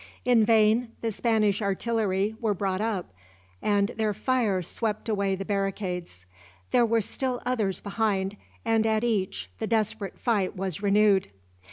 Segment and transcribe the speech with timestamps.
[0.25, 3.13] In vain the Spanish artillery were brought up,
[3.61, 6.25] and their fire swept away the barricades;
[6.71, 8.35] there were still others behind,
[8.65, 11.29] and at each the desperate fight was renewed.